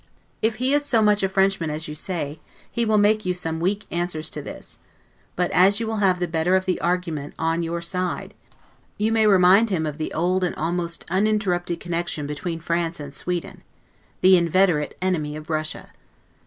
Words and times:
If 0.41 0.55
he 0.55 0.73
is 0.73 0.83
so 0.83 1.03
much 1.03 1.21
a 1.21 1.29
Frenchman 1.29 1.69
as 1.69 1.87
you 1.87 1.93
say, 1.93 2.39
he 2.71 2.85
will 2.85 2.97
make 2.97 3.23
you 3.23 3.35
some 3.35 3.59
weak 3.59 3.85
answers 3.91 4.31
to 4.31 4.41
this; 4.41 4.79
but, 5.35 5.51
as 5.51 5.79
you 5.79 5.85
will 5.85 5.97
have 5.97 6.17
the 6.17 6.27
better 6.27 6.55
of 6.55 6.65
the 6.65 6.81
argument 6.81 7.35
on 7.37 7.61
your 7.61 7.81
side, 7.81 8.33
you 8.97 9.11
may 9.11 9.27
remind 9.27 9.69
him 9.69 9.85
of 9.85 9.99
the 9.99 10.11
old 10.13 10.43
and 10.43 10.55
almost 10.55 11.05
uninterrupted 11.11 11.79
connection 11.79 12.25
between 12.25 12.59
France 12.59 12.99
and 12.99 13.13
Sweden, 13.13 13.61
the 14.21 14.37
inveterate 14.37 14.97
enemy 15.03 15.35
of 15.35 15.51
Russia. 15.51 15.91